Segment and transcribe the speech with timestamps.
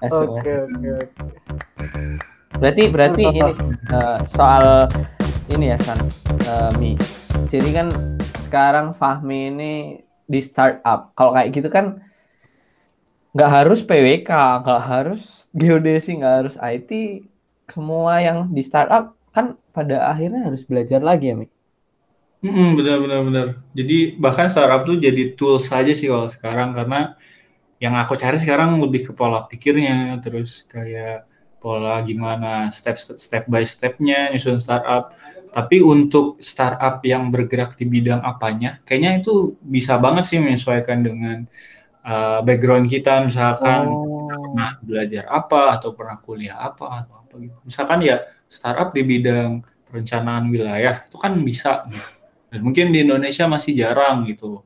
[0.00, 1.20] Masuk, Oke oke oke.
[2.56, 3.52] Berarti berarti ini
[3.92, 4.88] eh, soal
[5.52, 6.00] ini ya San
[6.40, 6.96] eh, Mi.
[7.52, 7.92] Jadi kan
[8.48, 9.72] sekarang Fahmi ini
[10.24, 11.12] di startup.
[11.12, 12.00] Kalau kayak gitu kan
[13.36, 14.30] nggak harus PWK,
[14.64, 17.20] nggak harus geodesi, nggak harus IT.
[17.68, 21.46] Semua yang di startup kan pada akhirnya harus belajar lagi ya Mi.
[22.40, 23.46] Mm-mm, benar benar benar.
[23.76, 27.20] Jadi bahkan startup tuh jadi tools saja sih kalau sekarang karena
[27.80, 31.24] yang aku cari sekarang lebih ke pola pikirnya, terus kayak
[31.60, 35.16] pola gimana step step by stepnya nyusun startup.
[35.50, 41.42] Tapi untuk startup yang bergerak di bidang apanya, kayaknya itu bisa banget sih menyesuaikan dengan
[42.06, 43.88] uh, background kita, misalkan
[44.30, 44.30] Oh.
[44.30, 47.58] pernah belajar apa atau pernah kuliah apa atau apa gitu.
[47.66, 52.10] Misalkan ya startup di bidang perencanaan wilayah itu kan bisa gitu.
[52.50, 54.62] Dan mungkin di Indonesia masih jarang gitu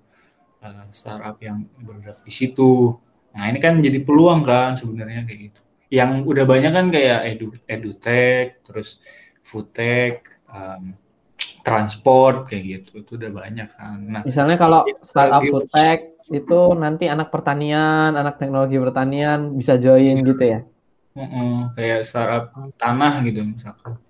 [0.65, 2.97] uh, startup yang bergerak di situ.
[3.37, 5.61] Nah, ini kan jadi peluang kan sebenarnya kayak gitu.
[5.93, 8.99] Yang udah banyak kan kayak edu edutech, terus
[9.45, 10.97] foodtech, um,
[11.61, 13.05] transport kayak gitu.
[13.05, 13.99] Itu udah banyak kan.
[14.01, 16.01] Nah, Misalnya kalau startup Lagi- food tech
[16.33, 20.61] itu nanti anak pertanian, anak teknologi pertanian bisa join gitu ya.
[21.15, 24.03] Mm-mm, kayak startup tanah gitu misalkan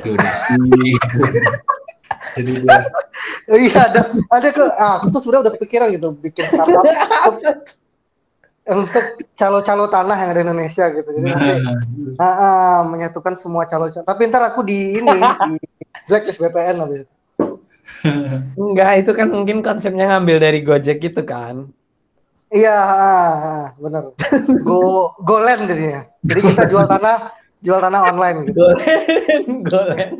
[0.00, 0.56] geodesi
[0.96, 1.18] gitu.
[2.36, 6.84] Jadi dia iya ada ada ke ah, aku tuh sudah udah kepikiran gitu bikin startup
[6.84, 7.54] untuk,
[8.84, 11.08] untuk calo-calo tanah yang ada di Indonesia gitu.
[11.08, 11.52] Jadi nanti
[12.20, 15.56] nah, ah, ah, menyatukan semua calo Tapi ntar aku di ini di
[16.04, 17.14] blacklist BPN habis itu.
[18.60, 21.72] Enggak, itu kan mungkin konsepnya ngambil dari Gojek gitu kan.
[22.48, 24.12] Iya, ah, ah, bener.
[24.64, 26.04] Go golen jadinya.
[26.24, 27.32] Jadi kita jual tanah
[27.64, 28.56] jual tanah online gitu.
[28.60, 30.10] Golen, golen.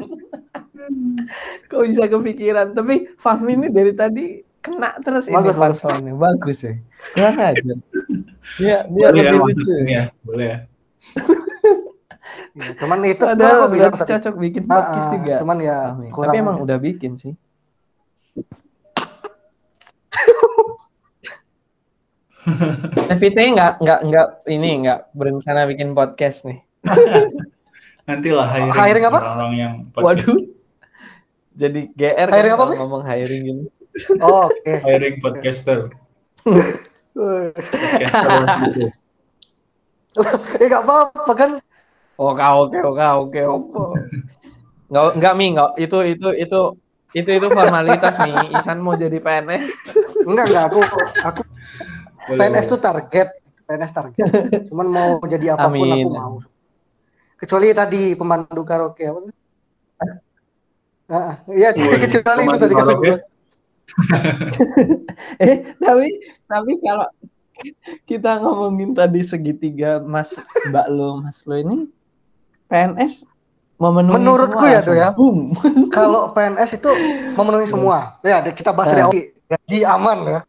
[1.70, 2.72] Kok bisa kepikiran?
[2.72, 4.24] Tapi Fahmi ini dari tadi
[4.58, 5.78] kena terus Bagus, ini bagus.
[5.80, 6.14] punchline-nya.
[6.14, 6.74] Bagus ya.
[7.14, 7.72] Kurang aja.
[8.58, 9.70] Dia dia boleh ya lebih lucu.
[9.70, 9.92] masukin Ya.
[9.92, 10.58] ya boleh ya
[12.74, 15.34] Cuman itu Ada aku udah bilang cocok bikin Ah, podcast ah, juga.
[15.40, 15.76] Cuman ya
[16.10, 16.32] kurang.
[16.34, 16.64] Tapi emang aja.
[16.66, 17.34] udah bikin sih.
[23.18, 26.58] FIT nggak nggak nggak ini nggak berencana bikin podcast nih.
[28.08, 29.18] nantilah hiring, Hiring apa?
[29.20, 30.47] orang-orang yang Waduh.
[31.58, 33.64] Jadi GR Hiring kan apa, ngomong hiring gini.
[34.22, 34.72] Oh, oke.
[34.86, 35.90] hiring podcaster
[37.18, 38.30] Eh, podcaster
[38.70, 38.86] gitu.
[40.62, 41.50] Ya nggak apa-apa kan.
[42.18, 43.82] Oke oke oke oke oke.
[44.90, 46.60] Nggak nggak mi nggak itu itu itu
[47.14, 48.34] itu itu formalitas mi.
[48.54, 49.66] Isan mau jadi PNS.
[50.26, 50.80] Enggak enggak aku
[51.26, 51.42] aku
[52.28, 53.28] Boleh, PNS tuh target,
[53.66, 54.26] PNS target.
[54.68, 56.06] Cuman mau jadi apa pun Amin.
[56.06, 56.34] aku mau.
[57.38, 59.20] Kecuali tadi pemandu karaoke apa?
[61.08, 62.04] Ah, iya, kecuali
[62.44, 63.16] itu tadi kata gue.
[65.40, 66.08] eh tapi
[66.44, 67.08] tapi kalau
[68.04, 70.36] kita ngomongin tadi segitiga Mas
[70.68, 71.88] Mbak lo Mas lo ini
[72.68, 73.24] PNS
[73.80, 75.08] memenuhi Menurutku semua ya, tuh ya.
[75.16, 75.54] Boom.
[75.96, 76.90] Kalau PNS itu
[77.32, 78.18] memenuhi semua.
[78.20, 79.08] Ya, kita bahas dari Nah.
[79.08, 79.22] awal.
[79.48, 80.40] Gaji aman ya.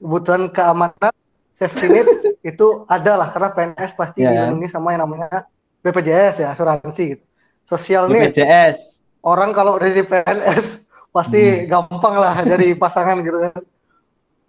[0.00, 1.12] Kebutuhan keamanan,
[1.60, 2.08] safety net
[2.56, 4.32] itu ada lah karena PNS pasti Ya.
[4.32, 5.44] dilindungi sama yang namanya
[5.84, 7.24] BPJS ya, asuransi gitu.
[7.68, 8.08] Sosial.
[8.08, 8.99] BPJS.
[9.20, 13.62] Orang kalau udah di PNS pasti gampang lah jadi pasangan gitu kan.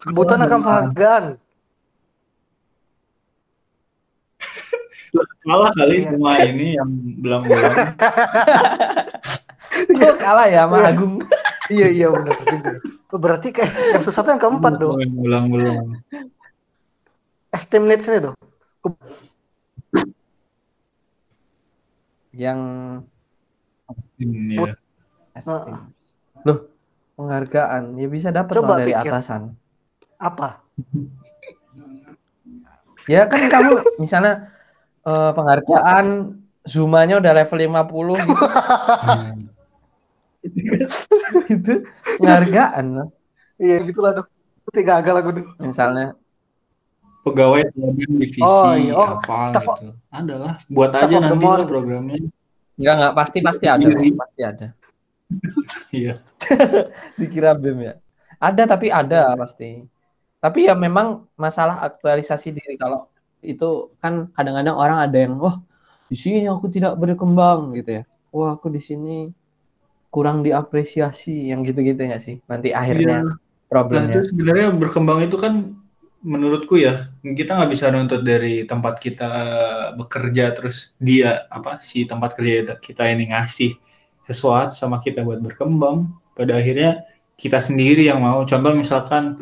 [0.02, 1.26] Kebutuhan akan penghargaan.
[5.44, 6.06] salah kali Iya.
[6.08, 6.88] semua ini yang
[7.20, 7.76] belang-belang
[9.92, 10.88] Oh, kalah ya sama Iya.
[10.90, 11.14] Agung.
[11.68, 12.72] Iya iya benar juga.
[13.12, 14.96] Berarti kayak yang susah tuh yang keempat dong.
[14.96, 16.00] belang-belang
[17.52, 18.36] Esteem needs ini dong.
[22.32, 22.60] Yang
[24.22, 24.74] ini ya
[25.34, 25.90] esteem.
[26.46, 26.70] Loh,
[27.18, 29.10] penghargaan ya bisa dapat dari pikir.
[29.10, 29.58] atasan.
[30.22, 30.62] Apa?
[33.10, 34.54] Ya kan kamu misalnya
[35.04, 38.46] eh, penghargaan Zumanya udah level 50 gitu.
[40.46, 40.94] itu, kan-
[41.50, 41.74] itu
[42.22, 43.08] penghargaan loh.
[43.58, 44.30] Iya gitulah dong.
[44.70, 45.50] Tiga gagal aku dulu.
[45.58, 46.14] Misalnya
[47.26, 48.94] pegawai divisi Oh, iya.
[48.94, 52.18] Oh, apa gitu adalah buat aja nanti lah programnya
[52.82, 54.68] enggak enggak pasti pasti ada pasti ada.
[55.96, 56.18] iya
[57.20, 57.94] Dikira BEM ya.
[58.42, 59.86] Ada tapi ada pasti.
[60.42, 63.06] Tapi ya memang masalah aktualisasi diri kalau
[63.46, 65.62] itu kan kadang-kadang orang ada yang wah
[66.10, 68.04] di sini aku tidak berkembang gitu ya.
[68.34, 69.30] Wah aku di sini
[70.12, 72.42] kurang diapresiasi yang gitu-gitu nggak sih?
[72.50, 73.30] Nanti akhirnya Iya.
[73.30, 73.38] Nah
[73.72, 74.12] problemnya.
[74.12, 75.54] itu sebenarnya berkembang itu kan
[76.22, 79.32] menurutku ya kita nggak bisa nuntut dari tempat kita
[79.98, 83.74] bekerja terus dia apa si tempat kerja kita ini ngasih
[84.30, 87.02] sesuatu sama kita buat berkembang pada akhirnya
[87.34, 89.34] kita sendiri yang mau contoh misalkan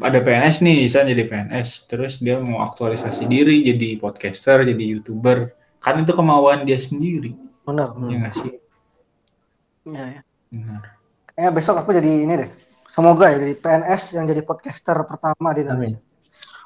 [0.00, 5.52] ada PNS nih, Isan jadi PNS, terus dia mau aktualisasi diri jadi podcaster, jadi youtuber,
[5.82, 7.36] kan itu kemauan dia sendiri,
[7.66, 7.92] Benar.
[8.08, 8.52] ya nggak sih?
[9.90, 10.20] Iya, ya.
[10.48, 10.82] Benar.
[11.34, 12.50] Kayaknya besok aku jadi ini deh.
[12.90, 16.00] Semoga ya jadi PNS yang jadi podcaster pertama di Indonesia.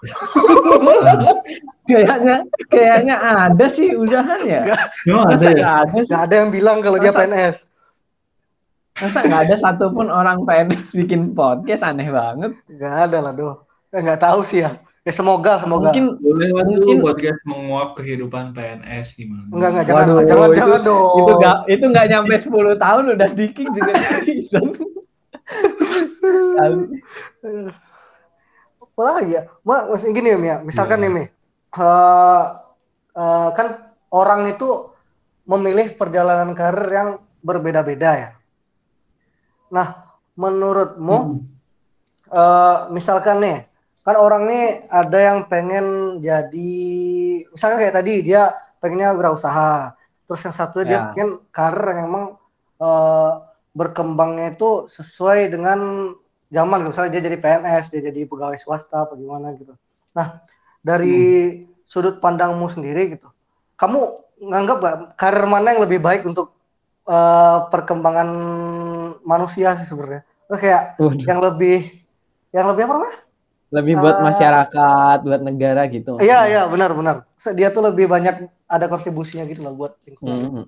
[1.88, 2.36] kayaknya
[2.68, 4.60] kayaknya ada sih udahan ya.
[5.04, 5.52] Memang ada ya?
[5.56, 6.14] nggak ada sih?
[6.16, 7.64] Ada yang bilang kalau dia PNS.
[8.94, 12.52] Masa nggak ada satupun orang PNS bikin podcast aneh banget.
[12.68, 13.54] Nggak ada lah, doh.
[13.92, 14.78] Eh, nggak tahu sih ya.
[15.04, 15.92] Ya semoga, semoga.
[15.92, 19.44] Mungkin Boleh Mungkin- podcast menguak kehidupan PNS gimana?
[19.52, 21.12] Enggak, enggak, jangan, Waduh, jangan, itu- jangan dong.
[21.20, 23.92] itu nggak itu nggak nyampe 10 tahun udah di kick juga
[24.24, 24.58] bisa.
[28.84, 29.42] Apa lagi ya?
[29.66, 30.56] Ma, maksudnya gini ya, Mia.
[30.62, 31.04] Misalkan Iya.
[31.04, 31.24] nih, Mi.
[31.74, 32.42] Eh,
[33.14, 33.66] eh, kan
[34.08, 34.68] orang itu
[35.44, 37.08] memilih perjalanan karir yang
[37.42, 38.30] berbeda-beda ya.
[39.68, 39.88] Nah,
[40.34, 41.38] menurutmu, Hmm.
[42.30, 43.58] eh, misalkan nih,
[44.00, 45.86] kan orang nih ada yang pengen
[46.22, 46.74] jadi,
[47.50, 49.92] misalnya kayak tadi dia pengennya wirausaha,
[50.24, 51.04] terus yang satu dia Ya.
[51.10, 52.26] pengen karir yang emang
[52.74, 53.32] eh,
[53.74, 55.78] berkembangnya itu sesuai dengan
[56.48, 56.88] zaman, gitu.
[56.94, 59.74] misalnya dia jadi PNS, dia jadi pegawai swasta, apa gimana gitu.
[60.14, 60.40] Nah,
[60.80, 61.16] dari
[61.84, 63.28] sudut pandangmu sendiri gitu,
[63.76, 63.98] kamu
[64.50, 66.54] nganggap gak karir mana yang lebih baik untuk
[67.08, 68.28] eh, perkembangan
[69.26, 70.22] manusia sih sebenarnya?
[70.48, 71.76] Terus kayak Waduh, yang lebih
[72.54, 73.18] yang lebih apa namanya?
[73.74, 76.14] lebih buat Eh, masyarakat, buat negara gitu.
[76.22, 77.16] Iya iya benar benar.
[77.58, 80.38] Dia tuh lebih banyak ada kontribusinya gitu loh buat lingkungan.
[80.38, 80.62] Hmm,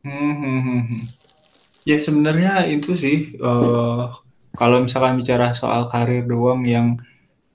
[0.00, 1.00] hmm, hmm,
[1.86, 4.04] Ya sebenarnya itu sih eh,
[4.58, 6.98] kalau misalkan bicara soal karir doang yang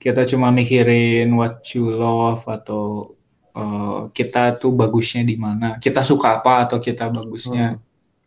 [0.00, 3.12] kita cuma mikirin what you love atau
[3.54, 7.76] eh, kita tuh bagusnya di mana, kita suka apa atau kita bagusnya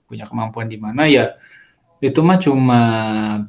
[0.05, 1.33] punya kemampuan di mana ya
[2.03, 2.79] itu mah cuma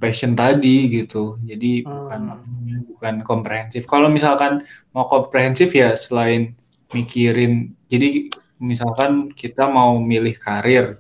[0.01, 1.37] passion tadi gitu.
[1.45, 2.21] Jadi bukan
[2.67, 2.83] Hmm.
[2.97, 3.85] bukan komprehensif.
[3.85, 4.65] Kalau misalkan
[4.97, 6.57] mau komprehensif ya selain
[6.97, 10.97] mikirin jadi misalkan kita mau milih karir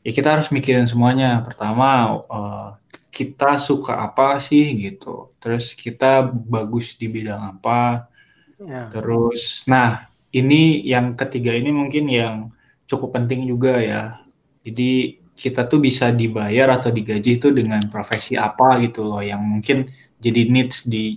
[0.00, 1.40] ya kita harus mikirin semuanya.
[1.44, 2.68] Pertama eh,
[3.10, 5.34] kita suka apa sih gitu.
[5.42, 8.08] Terus kita bagus di bidang apa.
[8.60, 8.92] Ya.
[8.92, 12.34] terus nah ini yang ketiga ini mungkin yang
[12.84, 14.20] cukup penting juga ya.
[14.60, 19.88] Jadi kita tuh bisa dibayar atau digaji itu dengan profesi apa gitu loh yang mungkin
[20.20, 21.16] jadi needs di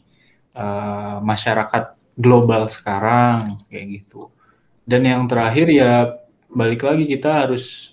[0.56, 4.31] eh, masyarakat global sekarang kayak gitu.
[4.88, 6.15] Dan yang terakhir ya
[6.47, 7.93] balik lagi kita harus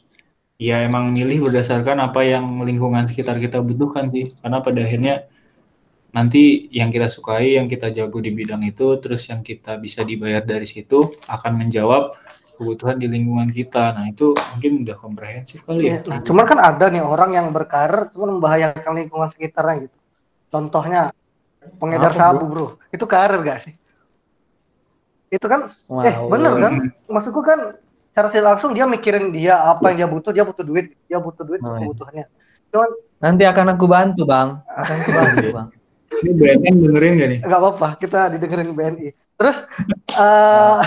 [0.61, 5.15] ya emang milih berdasarkan apa yang lingkungan sekitar kita butuhkan sih karena pada akhirnya
[6.13, 10.45] nanti yang kita sukai yang kita jago di bidang itu terus yang kita bisa dibayar
[10.45, 12.13] dari situ akan menjawab
[12.61, 16.93] kebutuhan di lingkungan kita nah itu mungkin udah komprehensif kali ya Nah, cuman kan ada
[16.93, 19.97] nih orang yang berkarir cuman membahayakan lingkungan sekitarnya gitu.
[20.53, 21.15] Contohnya
[21.81, 22.67] pengedar Apa, sabu, Bro.
[22.93, 23.75] Itu karir gak sih?
[25.33, 25.65] Itu kan
[26.05, 26.29] eh Wow.
[26.29, 26.73] bener kan?
[27.09, 27.81] Maksudku kan
[28.21, 31.41] secara tidak langsung dia mikirin dia apa yang dia butuh, dia butuh duit, dia butuh
[31.41, 31.89] duit Oh, iya.
[31.89, 32.27] kebutuhannya.
[32.69, 32.91] Cuman
[33.21, 34.61] Nanti akan aku bantu, Bang.
[34.69, 35.69] Akan aku bantu, Bang.
[36.21, 39.09] ini BNN dengerin gak nih nggak apa-apa, kita didengerin BNI.
[39.41, 39.57] Terus
[40.13, 40.79] eh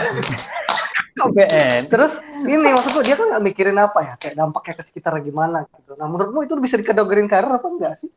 [1.17, 1.81] KBN.
[1.89, 2.13] Terus
[2.43, 5.97] ini maksudku dia kan nggak mikirin apa ya, kayak dampaknya ke sekitar gimana gitu.
[5.97, 8.13] Nah menurutmu itu bisa dikategorin karir apa enggak sih?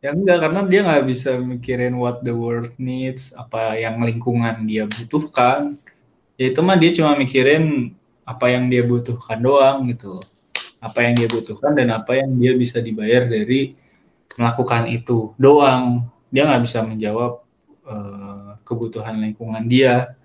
[0.00, 4.88] Ya enggak, karena dia nggak bisa mikirin what the world needs, apa yang lingkungan dia
[4.88, 5.76] butuhkan.
[6.40, 7.92] Ya itu mah dia cuma mikirin
[8.24, 10.24] apa yang dia butuhkan doang gitu.
[10.80, 13.76] Apa yang dia butuhkan dan apa yang dia bisa dibayar dari
[14.40, 16.08] melakukan itu doang.
[16.32, 17.44] Dia nggak bisa menjawab
[17.84, 20.16] eh, kebutuhan lingkungan dia.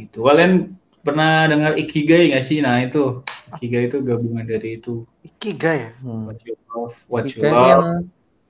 [0.00, 0.24] Gitu.
[0.24, 0.72] Kalian
[1.04, 2.64] pernah dengar ikigai nggak sih?
[2.64, 3.20] Nah itu
[3.60, 5.04] ikigai itu gabungan dari itu.
[5.20, 6.00] Ikigai.
[6.00, 6.32] Hmm.
[6.32, 7.84] What you love, what you Jadi love, yang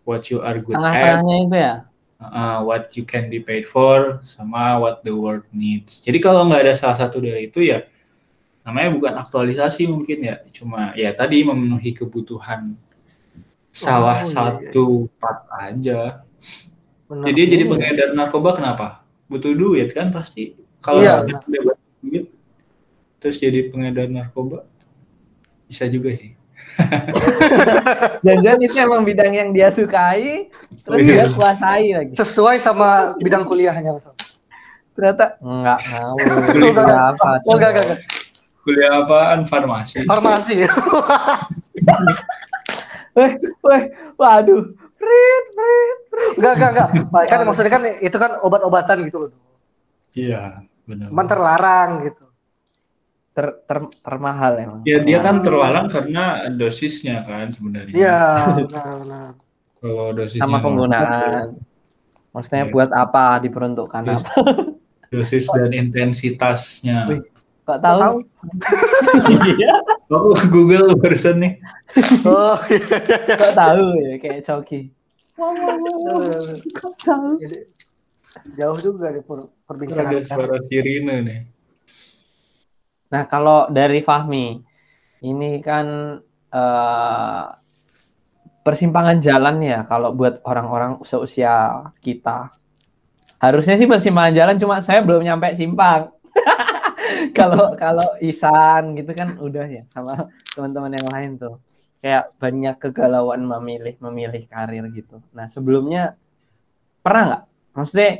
[0.06, 0.78] what you are good at.
[0.78, 1.74] tengah-tengahnya itu ya.
[2.20, 6.00] Uh, what you can be paid for sama what the world needs.
[6.04, 7.84] Jadi kalau nggak ada salah satu dari itu ya
[8.66, 12.74] namanya bukan aktualisasi mungkin ya, cuma ya tadi memenuhi kebutuhan
[13.70, 14.34] salah iya, iya.
[14.34, 16.00] satu part aja.
[17.06, 17.30] Benar.
[17.30, 19.06] Jadi dia jadi pengedar narkoba kenapa?
[19.30, 20.58] Butuh duit kan pasti.
[20.82, 22.26] Kalau Iya, duit
[23.16, 24.62] terus jadi pengedar narkoba
[25.66, 26.35] bisa juga sih.
[28.24, 30.52] Jangan-jangan itu emang bidang yang dia sukai,
[30.84, 31.12] terus Iya.
[31.12, 32.12] dia kuasai lagi.
[32.16, 33.96] Sesuai sama bidang kuliahnya.
[34.96, 36.14] Ternyata enggak mau.
[36.52, 37.28] Enggak, apa?
[37.48, 38.00] Oh enggak enggak, enggak.
[38.66, 39.40] Kuliah apaan?
[39.46, 40.02] Farmasi.
[40.04, 40.56] Farmasi.
[43.16, 43.32] Weh,
[43.64, 43.82] weh,
[44.20, 44.76] waduh.
[45.00, 45.98] Prit, prit.
[46.36, 47.24] enggak enggak enggak.
[47.32, 49.30] Kan maksudnya kan itu kan obat-obatan gitu loh.
[50.12, 51.08] Iya, benar.
[51.08, 52.25] Cuman terlarang gitu.
[53.36, 54.80] Ter, ter, termahal emang.
[54.88, 57.92] Ya dia kan terlarang karena dosisnya kan sebenarnya.
[57.92, 58.20] Iya,
[58.64, 59.28] benar benar.
[59.76, 61.60] Kalau dosisnya sama penggunaan.
[62.32, 62.72] Maksudnya Iya.
[62.72, 64.72] buat apa diperuntukkan Dos- apa?
[65.12, 67.12] dosis dan intensitasnya.
[67.12, 67.20] Wih.
[67.62, 68.00] Kok tahu?
[68.00, 68.16] Tahu.
[69.52, 69.74] Iya.
[70.06, 71.52] Aku Google barusan nih.
[72.24, 72.96] Oh, iya.
[73.36, 74.80] Kok tahu ya kayak coki.
[75.36, 77.28] Eh, Kok tahu?
[77.36, 77.58] Jadi
[78.56, 81.40] jauh juga di per- perbincangan Ada suara sirine nih.
[83.12, 84.58] Nah, kalau dari Fahmi,
[85.22, 86.18] ini kan
[86.50, 87.44] eh,
[88.66, 92.50] persimpangan jalan ya kalau buat orang-orang seusia kita.
[93.38, 96.10] Harusnya sih persimpangan jalan, cuma saya belum nyampe simpang.
[97.36, 101.60] Kalau kalau Isan gitu kan udah ya sama teman-teman yang lain tuh.
[102.00, 105.20] Kayak banyak kegalauan memilih memilih karir gitu.
[105.36, 106.16] Nah, sebelumnya
[107.04, 107.44] pernah nggak?
[107.76, 108.10] Maksudnya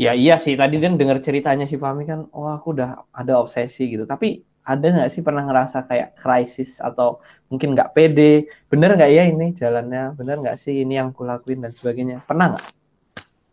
[0.00, 3.84] Ya iya sih, tadi kan dengar ceritanya si Fahmi kan, oh aku udah ada obsesi
[3.92, 4.08] gitu.
[4.08, 7.20] Tapi ada nggak sih pernah ngerasa kayak krisis atau
[7.52, 11.76] mungkin nggak pede, bener nggak ya ini jalannya, bener nggak sih ini yang kulakuin dan
[11.76, 12.24] sebagainya.
[12.24, 12.66] Pernah nggak?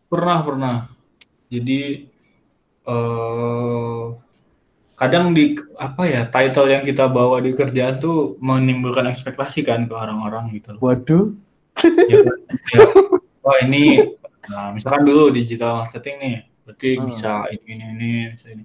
[0.08, 0.74] Pernah, pernah.
[1.52, 2.08] Jadi
[2.88, 4.04] eh
[4.96, 9.92] kadang di apa ya title yang kita bawa di kerjaan tuh menimbulkan ekspektasi kan ke
[9.92, 10.80] orang-orang gitu.
[10.80, 11.36] Waduh.
[12.08, 12.24] Ya?
[12.68, 12.84] Ya,
[13.40, 14.12] wah ini,
[14.48, 17.04] nah misalkan dulu digital marketing nih, berarti Hmm.
[17.06, 18.64] bisa ini ini ini, bisa ini.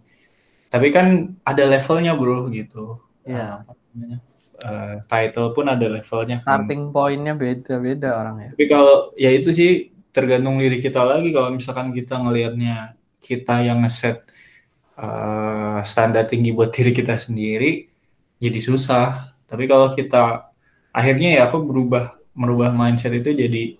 [0.67, 1.07] Tapi kan
[1.43, 2.97] ada levelnya bro gitu.
[3.23, 4.17] Ya, Apa namanya?
[4.63, 6.39] Eh, title pun ada levelnya.
[6.39, 6.65] kan.
[6.65, 8.49] starting pointnya beda-beda orang ya.
[8.55, 9.71] Tapi kalau ya itu sih
[10.09, 14.23] tergantung diri kita lagi kalau misalkan kita ngelihatnya kita yang ngeset
[14.95, 17.89] eh, standar tinggi buat diri kita sendiri
[18.37, 19.35] jadi susah.
[19.45, 20.49] Tapi kalau kita
[20.89, 23.77] akhirnya ya aku berubah merubah mindset itu jadi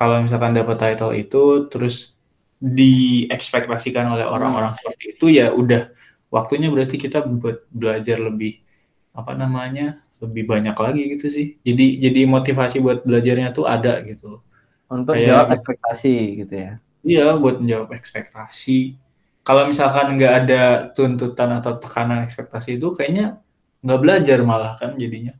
[0.00, 2.16] kalau misalkan dapat title itu terus
[2.56, 5.92] diekspektasikan oleh orang-orang seperti itu ya udah
[6.32, 8.64] waktunya berarti kita buat belajar lebih
[9.12, 11.46] apa namanya lebih banyak lagi gitu sih.
[11.60, 14.40] Jadi jadi motivasi buat belajarnya tuh ada gitu.
[14.88, 16.14] Untuk Kayak- jawab ekspektasi
[16.44, 16.72] gitu ya.
[17.00, 19.00] Iya, buat menjawab ekspektasi.
[19.40, 23.40] Kalau misalkan nggak ada tuntutan atau tekanan ekspektasi itu, kayaknya
[23.80, 25.32] nggak belajar malah kan jadinya.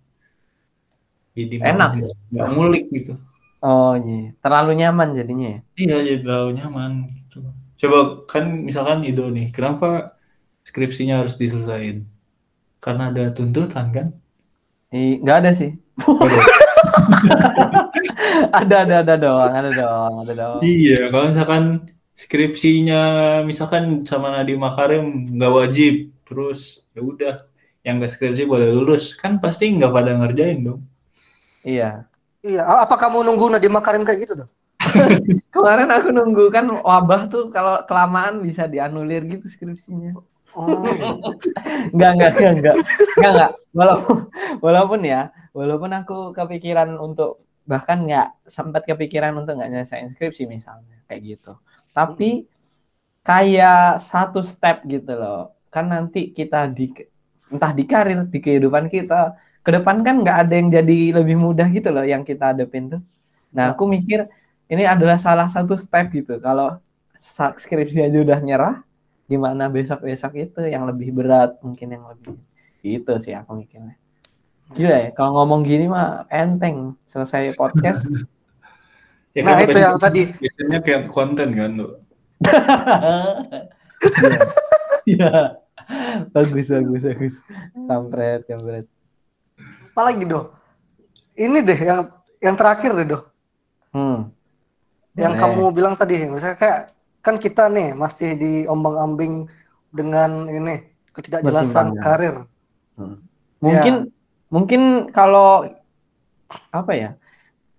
[1.37, 1.90] Jadi Enak.
[2.33, 3.21] nggak ngulik gitu.
[3.61, 5.61] Oh iya, terlalu nyaman jadinya ya.
[5.76, 7.45] Iya, jadi terlalu nyaman gitu.
[7.76, 10.17] Coba kan misalkan Ido nih, kenapa
[10.64, 12.09] skripsinya harus diselesain?
[12.81, 14.17] Karena ada tuntutan kan?
[14.88, 15.76] Ih, nggak ada sih.
[18.61, 20.61] ada ada ada doang, ada doang, ada doang.
[20.64, 21.64] Iya, kalau misalkan
[22.17, 23.02] skripsinya
[23.45, 27.35] misalkan sama Nadiem Makarim nggak wajib, terus ya udah
[27.85, 30.81] yang nggak skripsi boleh lulus, kan pasti nggak pada ngerjain dong.
[31.61, 32.10] Iya.
[32.40, 34.50] Iya, apa kamu nunggu Nadiem Makarim kayak gitu dong?
[35.54, 40.16] Kemarin aku nunggu kan wabah tuh kalau kelamaan bisa dianulir gitu skripsinya.
[40.56, 40.82] Oh,
[41.94, 42.76] Enggak, enggak, enggak, enggak.
[43.14, 43.52] Enggak, enggak.
[43.70, 44.16] Walaupun
[44.59, 50.99] walaupun ya, walaupun aku kepikiran untuk bahkan nggak sempat kepikiran untuk nggak nyelesain skripsi misalnya
[51.06, 51.52] kayak gitu.
[51.94, 52.50] Tapi
[53.23, 55.54] kayak satu step gitu loh.
[55.70, 56.90] Kan nanti kita di
[57.50, 61.69] entah di karir, di kehidupan kita, ke depan kan nggak ada yang jadi lebih mudah
[61.69, 63.02] gitu loh yang kita hadapin tuh.
[63.52, 64.31] Nah, aku mikir
[64.71, 66.38] ini adalah salah satu step gitu.
[66.40, 66.79] Kalau
[67.57, 68.75] skripsi aja udah nyerah,
[69.29, 72.38] gimana besok-besok itu yang lebih berat, mungkin yang lebih
[72.81, 73.99] itu sih aku mikirnya.
[74.71, 76.95] Gila ya, kalau ngomong gini mah enteng.
[77.05, 78.07] Selesai podcast.
[79.31, 80.35] Ya Nah, itu yang tadi.
[80.43, 82.02] Biasanya kayak konten kan tuh.
[85.07, 85.62] Iya.
[86.35, 87.35] Bagus, bagus, bagus.
[87.87, 88.90] Kampret, kampret.
[90.00, 90.57] Apalagi doh?
[91.37, 92.00] Ini deh yang
[92.40, 93.23] yang terakhir deh doh.
[93.92, 94.33] Hmm.
[95.12, 95.42] Yang Boleh.
[95.45, 99.45] kamu bilang tadi, misalnya kayak kan kita nih masih diombang-ambing
[99.92, 102.49] dengan ini ketidakjelasan karir.
[103.61, 104.09] Mungkin
[104.49, 105.69] mungkin kalau
[106.73, 107.11] apa ya?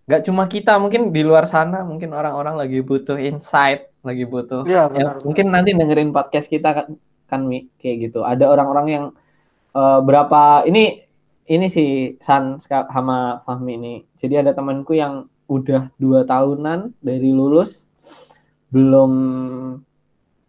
[0.05, 4.91] Gak cuma kita, mungkin di luar sana mungkin orang-orang lagi butuh insight, lagi butuh Iya,
[4.91, 5.15] Ya, benar.
[5.23, 6.87] mungkin nanti dengerin podcast kita kan,
[7.31, 8.19] kan Mi, kayak gitu.
[8.21, 9.05] Ada orang-orang yang
[9.71, 10.99] eh, berapa ini
[11.47, 13.95] ini si San sama Fahmi ini.
[14.17, 17.91] Jadi ada temanku yang udah dua tahunan dari lulus
[18.71, 19.13] belum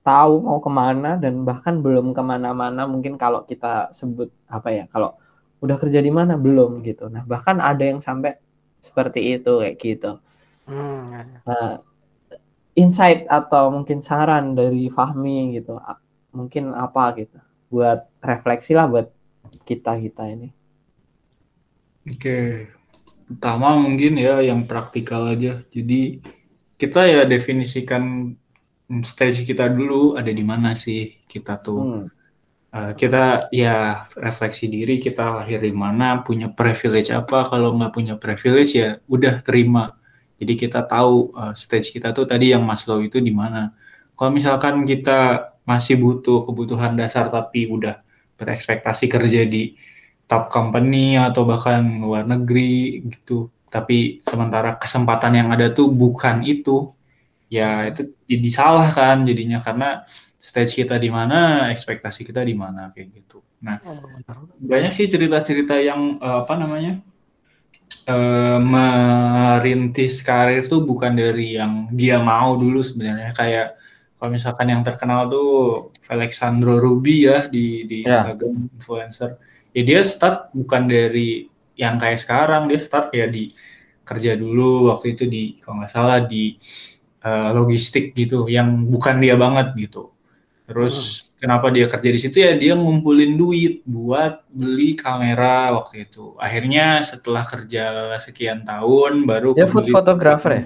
[0.07, 2.87] tahu mau ke mana dan bahkan belum ke mana-mana.
[2.87, 5.17] Mungkin kalau kita sebut apa ya, kalau
[5.63, 7.07] udah kerja di mana belum gitu.
[7.07, 8.35] Nah bahkan ada yang sampai
[8.83, 10.19] seperti itu kayak gitu.
[10.67, 11.39] Hmm, ya, ya.
[11.47, 11.71] Nah,
[12.79, 15.79] insight atau mungkin saran dari Fahmi gitu,
[16.35, 17.39] mungkin apa gitu,
[17.71, 19.11] buat refleksi lah buat
[19.67, 20.51] kita kita ini.
[22.09, 22.69] Oke.
[23.29, 25.63] Pertama mungkin ya yang praktikal aja.
[25.71, 26.21] Jadi
[26.77, 28.35] kita ya definisikan
[29.07, 31.81] stage kita dulu ada di mana sih kita tuh.
[31.81, 32.07] Hmm.
[32.73, 37.45] Eh, kita ya refleksi diri kita lahir di mana, punya privilege apa.
[37.49, 39.97] Kalau nggak punya privilege ya udah terima.
[40.43, 43.71] Jadi kita tahu uh, stage kita tuh tadi yang Maslow itu di mana.
[44.19, 48.03] Kalau misalkan kita masih butuh kebutuhan dasar tapi udah
[48.35, 49.79] berekspektasi kerja di
[50.33, 56.89] top company atau bahkan luar negeri gitu, tapi sementara kesempatan yang ada tuh bukan itu,
[57.53, 59.61] ya itu jadi salah kan jadinya.
[59.61, 60.09] Karena
[60.41, 63.45] stage kita di mana, ekspektasi kita di mana kayak gitu.
[63.61, 63.77] Nah,
[64.57, 67.05] banyak sih cerita-cerita yang uh, apa namanya
[68.09, 73.37] uh, merintis karir tuh bukan dari yang dia mau dulu sebenarnya.
[73.37, 73.77] Kayak
[74.17, 75.53] kalau misalkan yang terkenal tuh
[76.09, 78.17] Alexandro Ruby ya di di yeah.
[78.17, 82.69] Instagram influencer ya dia start bukan dari yang kayak sekarang.
[82.69, 83.51] Dia start ya di
[84.03, 86.57] kerja dulu waktu itu di kalau nggak salah di
[87.25, 90.13] uh, logistik gitu yang bukan dia banget gitu.
[90.63, 91.43] Terus hmm.
[91.43, 92.37] kenapa dia kerja di situ?
[92.39, 96.39] Ya dia ngumpulin duit buat beli kamera waktu itu.
[96.39, 100.65] Akhirnya setelah kerja sekian tahun baru dia food photographer ya?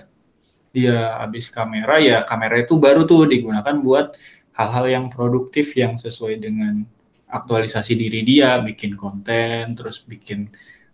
[0.76, 4.12] Dia habis kamera ya kamera itu baru tuh digunakan buat
[4.56, 6.84] hal-hal yang produktif yang sesuai dengan
[7.26, 10.50] aktualisasi diri dia bikin konten terus bikin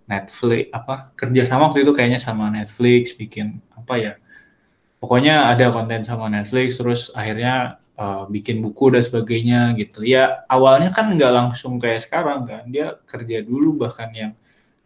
[0.09, 4.13] Netflix apa kerja sama waktu itu kayaknya sama Netflix bikin apa ya
[5.03, 10.07] pokoknya ada konten sama Netflix terus akhirnya uh, bikin buku dan sebagainya gitu.
[10.07, 14.33] Ya awalnya kan nggak langsung kayak sekarang kan dia kerja dulu bahkan yang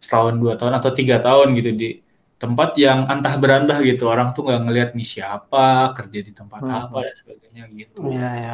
[0.01, 1.89] setahun dua tahun atau tiga tahun gitu di
[2.37, 4.09] tempat yang antah berantah gitu.
[4.09, 6.77] Orang tuh nggak ngelihat nih siapa kerja di tempat hmm.
[6.81, 7.99] apa dan sebagainya gitu.
[8.09, 8.53] Iya ya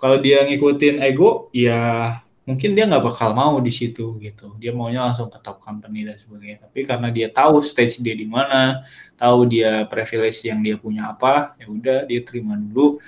[0.00, 2.16] kalau dia ngikutin ego ya
[2.48, 4.56] mungkin dia nggak bakal mau di situ gitu.
[4.56, 6.66] Dia maunya langsung ke top company dan sebagainya.
[6.66, 8.82] Tapi karena dia tahu stage dia di mana
[9.14, 12.98] tahu dia privilege yang dia punya apa ya udah dia terima dulu.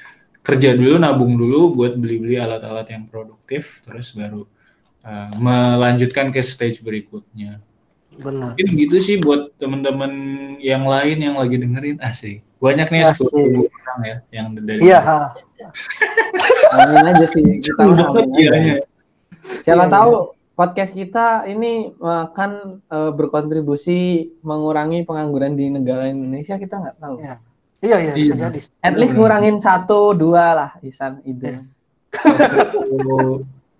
[0.44, 4.46] Kerja dulu nabung dulu buat beli-beli alat-alat yang produktif terus baru
[5.02, 7.58] uh, melanjutkan ke stage berikutnya.
[8.12, 8.52] Benar.
[8.52, 10.12] Mungkin gitu sih buat teman-teman
[10.60, 11.98] yang lain yang lagi dengerin.
[11.98, 12.44] Asik.
[12.62, 13.66] Banyak nih sepuluh
[14.00, 15.00] ya yang dari Iya.
[16.72, 17.44] Amin aja sih.
[17.60, 17.84] Kita
[18.40, 18.76] iya, iya.
[19.60, 20.56] Siapa iya, tahu iya.
[20.56, 27.16] podcast kita ini akan uh, berkontribusi mengurangi pengangguran di negara Indonesia kita nggak tahu.
[27.20, 27.36] Iya.
[27.82, 28.60] Iya, iya, bisa jadi.
[28.78, 31.66] At least ngurangin satu dua lah, Isan ide.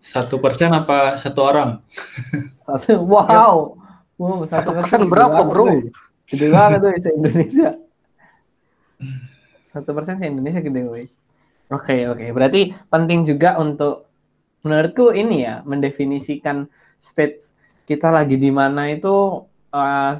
[0.02, 1.78] Satu persen apa satu orang?
[2.66, 3.78] Satu, wow.
[4.18, 5.82] Wow, satu persen berapa bro?
[6.30, 7.70] Gede banget tuh se Indonesia.
[9.72, 11.08] Satu persen se Indonesia gede woy.
[11.72, 14.04] Oke oke, berarti penting juga untuk
[14.60, 16.68] menurutku ini ya mendefinisikan
[17.00, 17.40] state
[17.88, 20.12] kita lagi di mana itu uh,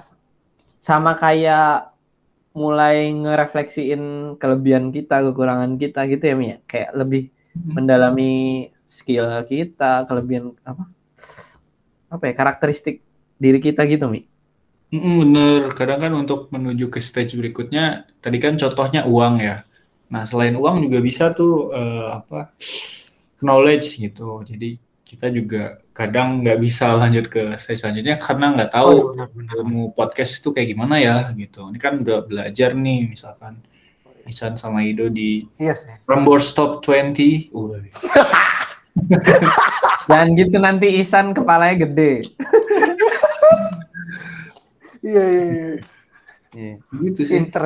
[0.81, 1.93] sama kayak
[2.57, 6.57] mulai ngerefleksiin kelebihan kita, kekurangan kita gitu ya Mia.
[6.65, 7.71] Kayak lebih hmm.
[7.77, 8.33] mendalami
[8.89, 10.89] skill kita, kelebihan apa?
[12.09, 13.05] Apa ya karakteristik
[13.37, 14.32] diri kita gitu Mi
[14.93, 15.61] mm, bener.
[15.73, 19.65] Kadang kan untuk menuju ke stage berikutnya tadi kan contohnya uang ya.
[20.13, 22.53] Nah selain uang juga bisa tuh uh, apa
[23.41, 24.45] knowledge gitu.
[24.45, 29.29] Jadi kita juga kadang nggak bisa lanjut ke stage selanjutnya karena nggak tahu oh,
[29.61, 31.67] ilmu podcast itu kayak gimana ya gitu.
[31.73, 33.59] Ini kan udah belajar nih misalkan.
[34.23, 35.83] Isan sama Ido di yes.
[36.07, 37.51] Prambors Top 20
[40.07, 42.23] Jangan gitu nanti Isan kepalanya gede.
[45.03, 45.69] Iya, iya, iya.
[46.53, 46.75] Iya.
[47.03, 47.37] Gitu sih.
[47.43, 47.65] Pinter.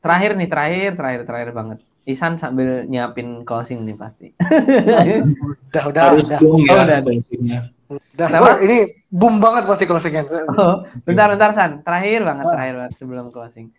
[0.00, 1.78] Terakhir nih, terakhir, terakhir, terakhir banget.
[2.06, 4.30] Isan sambil nyiapin closing nih pasti.
[4.38, 6.38] udah, udah, Harus udah.
[6.38, 7.60] Dong, ya, oh, udah, closingnya.
[7.86, 8.50] Udah, Kenapa?
[8.62, 8.76] ini
[9.10, 10.24] boom banget pasti closingnya.
[10.54, 11.82] Oh, bentar, bentar, San.
[11.82, 12.52] Terakhir banget, ah.
[12.54, 13.74] terakhir banget sebelum closing.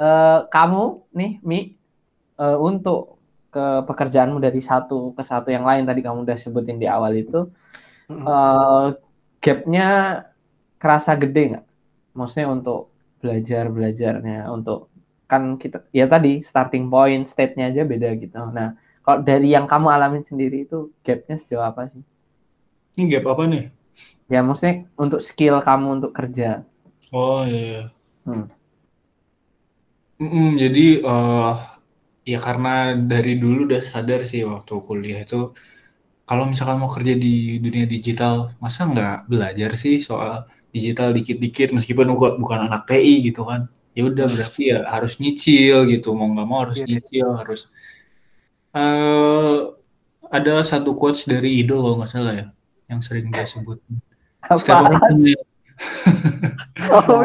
[0.00, 1.76] Uh, kamu nih, Mi,
[2.40, 3.20] uh, untuk
[3.52, 7.48] ke pekerjaanmu dari satu ke satu yang lain tadi kamu udah sebutin di awal itu,
[8.12, 8.92] uh,
[9.40, 10.20] gapnya
[10.76, 11.64] kerasa gede nggak?
[12.16, 14.92] Maksudnya untuk belajar belajarnya, untuk
[15.26, 18.38] kan kita ya tadi starting point state-nya aja beda gitu.
[18.54, 22.02] Nah, kalau dari yang kamu alamin sendiri itu gapnya sejauh apa sih?
[22.96, 23.64] Ini gap apa nih?
[24.30, 26.64] Ya maksudnya untuk skill kamu untuk kerja.
[27.10, 27.60] Oh iya.
[27.62, 27.82] iya.
[28.26, 28.46] Hmm.
[30.16, 31.76] Mm, jadi uh,
[32.24, 35.52] ya karena dari dulu udah sadar sih waktu kuliah itu
[36.26, 42.10] kalau misalkan mau kerja di dunia digital masa nggak belajar sih soal digital dikit-dikit meskipun
[42.14, 43.70] bukan anak TI gitu kan.
[43.96, 46.12] Ya udah berarti ya harus nyicil gitu.
[46.12, 47.60] Mau nggak mau harus iya, nyicil harus
[48.76, 49.72] uh,
[50.28, 52.46] ada satu quotes dari Ido kalau nggak salah ya
[52.86, 53.80] yang sering dia sebut.
[54.46, 55.40] Setiap orang punya
[56.92, 57.24] oh,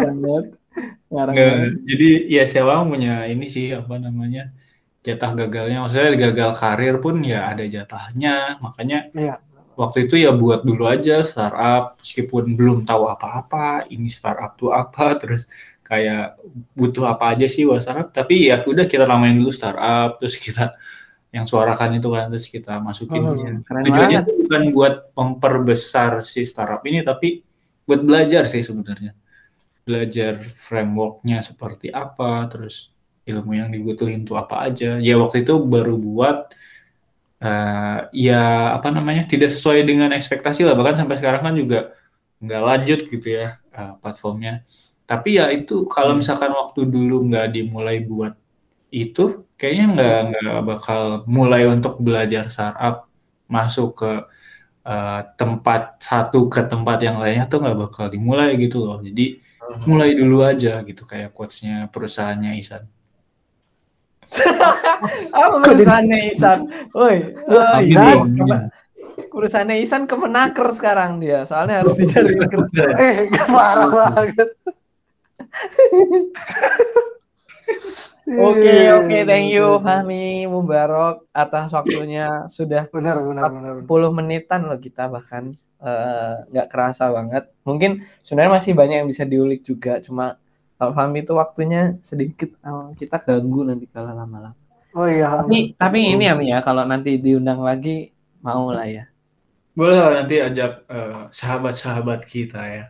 [1.12, 4.56] Nggak, jadi ya siapa punya ini sih apa namanya
[5.04, 5.84] jatah gagalnya.
[5.84, 8.64] Maksudnya gagal karir pun ya ada jatahnya.
[8.64, 9.36] Makanya iya
[9.82, 15.14] waktu itu ya buat dulu aja startup meskipun belum tahu apa-apa ini startup tuh apa
[15.22, 15.50] terus
[15.82, 16.40] kayak
[16.72, 18.14] butuh apa aja sih buat startup.
[18.14, 20.78] Tapi ya udah kita namain dulu startup terus kita
[21.36, 23.20] yang suarakan itu kan terus kita masukin.
[23.26, 23.60] Di sini.
[23.66, 27.42] keren tujuannya tuh bukan buat memperbesar si startup ini tapi
[27.84, 29.18] buat belajar sih sebenarnya.
[29.82, 32.94] Belajar frameworknya seperti apa terus
[33.26, 34.96] ilmu yang dibutuhin tuh apa aja.
[35.02, 36.54] Ya waktu itu baru buat
[37.44, 38.38] eh, ya
[38.78, 40.74] apa namanya tidak sesuai dengan ekspektasi lah.
[40.80, 41.80] Bahkan sampai sekarang kan juga
[42.44, 44.54] nggak lanjut gitu ya eh, platformnya.
[45.10, 48.34] Tapi ya itu kalau misalkan waktu dulu nggak dimulai buat
[48.92, 49.22] itu
[49.60, 52.96] kayaknya nggak nggak bakal mulai untuk belajar startup
[53.56, 54.12] masuk ke
[54.88, 58.98] eh, tempat satu ke tempat yang lainnya tuh nggak bakal dimulai gitu loh.
[59.08, 59.24] Jadi
[59.90, 62.84] mulai dulu aja gitu kayak quotes-nya perusahaannya Isan
[65.36, 66.72] Apa perusahaannya Isan?
[66.96, 68.72] Woi, amin.
[69.28, 72.86] perusahaannya Isan kemenaker sekarang dia, soalnya harus dicari kerja.
[72.96, 73.16] Eh,
[73.52, 74.50] parah banget.
[78.32, 83.74] Oke, oke, thank you Fahmi Mubarok atas waktunya sudah Benar, benar, benar.
[83.84, 85.52] 10 menitan loh kita bahkan
[85.84, 87.52] eh, nggak kerasa banget.
[87.68, 90.40] Mungkin sebenarnya masih banyak yang bisa diulik juga, cuma
[90.82, 94.58] kalau Fahmi itu waktunya sedikit eh, kita ganggu nanti kalau lama-lama.
[94.98, 95.30] Oh iya.
[95.46, 98.10] Tapi tapi ini ya Mi ya, kalau nanti diundang lagi
[98.42, 99.06] mau lah ya.
[99.72, 102.86] boleh lah nanti ajak eh, sahabat-sahabat kita ya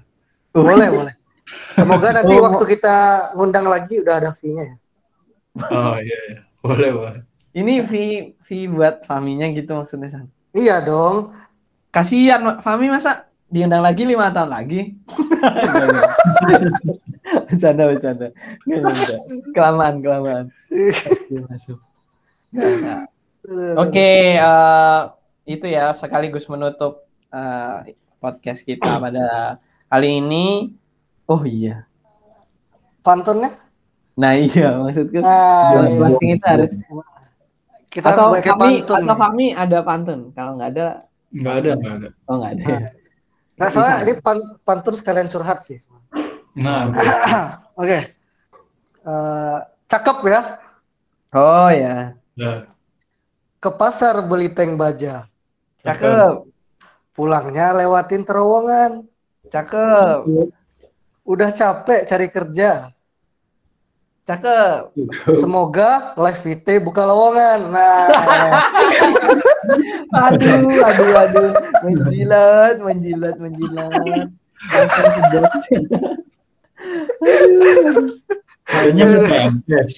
[0.50, 1.14] Boleh, boleh.
[1.78, 2.48] Semoga nanti Oh.
[2.48, 2.96] waktu kita
[3.36, 4.76] ngundang lagi udah ada fee-nya ya.
[5.70, 6.40] oh iya, iya.
[6.64, 10.32] boleh boleh Ini fee fee buat Fahminya gitu maksudnya San.
[10.56, 11.36] Iya dong.
[11.92, 14.96] Kasihan Fahmi masa diundang lagi lima tahun lagi.
[17.52, 18.28] bercanda bercanda.
[19.52, 20.46] Kelamaan kelamaan.
[20.72, 21.80] Oke, masuk.
[23.76, 25.00] Oke, eh,
[25.46, 27.04] itu ya sekaligus menutup
[27.36, 29.60] eh, podcast kita pada
[29.92, 30.72] kali ini.
[31.28, 31.84] Oh iya.
[33.04, 33.72] Pantunnya?
[34.20, 35.98] Nah iya maksudku Nah, buat iya.
[35.98, 36.72] closing itu harus
[37.92, 39.00] kita atau Fahmi pantun.
[39.04, 40.20] atau Fahmi ada pantun.
[40.36, 40.88] Kalau nggak ada,
[41.34, 42.76] nggak ada nggak ada oh nggak ada.
[43.62, 44.06] Nah, soalnya Bisa.
[44.10, 45.78] ini pan- pantun sekalian curhat sih.
[46.58, 46.90] nah.
[47.82, 48.10] Oke.
[49.06, 50.42] Eh, cakep ya.
[51.32, 52.66] Oh ya, Nah,
[53.62, 55.30] Ke pasar beli tank baja.
[55.86, 56.44] cakep,
[57.14, 59.06] Pulangnya lewatin terowongan.
[59.48, 60.26] cakep,
[61.22, 62.90] Udah capek cari kerja.
[64.32, 64.82] Cakep.
[65.36, 67.60] Semoga live VT buka lowongan.
[67.70, 68.08] Nah,
[70.28, 71.50] Aduh, aduh, aduh,
[71.82, 74.28] menjilat, menjilat, menjilat.
[74.72, 75.52] Langsung pedas.
[78.66, 79.94] kayaknya mau PNS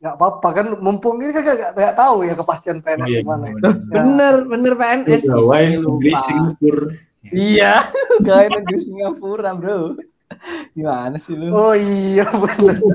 [0.00, 3.44] nggak apa-apa kan mumpung ini kan nggak nggak tahu ya kepastian PNS Iya, gimana.
[3.52, 3.60] bener.
[3.60, 3.92] Ya.
[4.00, 5.22] Bener, bener PNS.
[5.28, 6.12] Pegawai negeri.
[6.16, 6.84] Singapura
[7.28, 7.74] Iya,
[8.16, 10.00] pegawai negeri Singapura, bro.
[10.72, 11.52] Gimana sih lu?
[11.52, 12.78] Oh iya benar.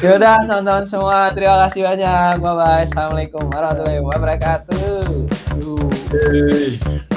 [0.00, 2.40] Ya udah, teman-teman semua, terima kasih banyak.
[2.40, 2.84] Bye bye.
[2.88, 5.04] Assalamualaikum warahmatullahi wabarakatuh.
[5.60, 7.13] Yuh.